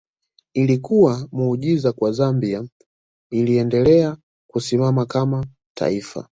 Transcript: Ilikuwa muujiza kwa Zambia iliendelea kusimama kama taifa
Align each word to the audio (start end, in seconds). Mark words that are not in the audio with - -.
Ilikuwa 0.53 1.27
muujiza 1.31 1.91
kwa 1.93 2.11
Zambia 2.11 2.63
iliendelea 3.31 4.17
kusimama 4.47 5.05
kama 5.05 5.45
taifa 5.73 6.27